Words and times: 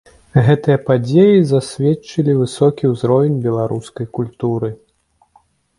Гэтыя 0.45 0.77
падзеі 0.87 1.43
засведчылі 1.51 2.33
высокі 2.41 2.83
ўзровень 2.95 3.39
беларускай 3.47 4.07
культуры. 4.21 4.69